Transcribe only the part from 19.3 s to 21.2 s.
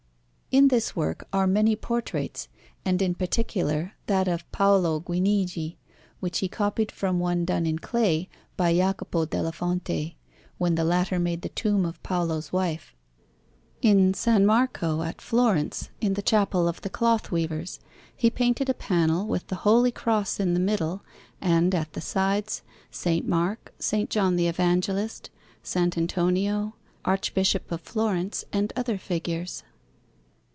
the Holy Cross in the middle,